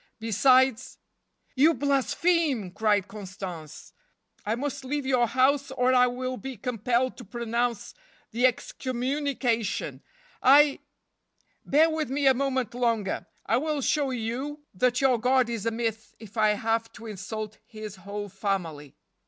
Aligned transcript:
Besides" 0.19 0.97
"You 1.55 1.75
blaspheme!" 1.75 2.71
cried 2.71 3.07
Constance, 3.07 3.93
"I 4.43 4.55
must 4.55 4.83
leave 4.83 5.05
your 5.05 5.27
house 5.27 5.69
or 5.69 5.93
I 5.93 6.07
will 6.07 6.37
be 6.37 6.57
compelled 6.57 7.17
to 7.17 7.23
pronounce 7.23 7.93
the 8.31 8.47
excommunication. 8.47 10.01
I 10.41 10.79
""Bear 11.67 11.91
with 11.91 12.09
me 12.09 12.25
a 12.25 12.33
moment 12.33 12.73
longer. 12.73 13.27
I 13.45 13.57
will 13.57 13.81
show 13.81 14.09
you 14.09 14.61
[38] 14.73 14.73
that 14.79 15.01
your 15.01 15.19
God 15.19 15.49
is 15.51 15.67
a 15.67 15.71
myth 15.71 16.15
if 16.17 16.35
I 16.35 16.53
have 16.53 16.91
to 16.93 17.05
insult 17.05 17.59
His 17.67 17.97
whole 17.97 18.27
family." 18.29 18.95